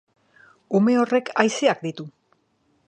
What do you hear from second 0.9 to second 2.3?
horrek haizeak ditu.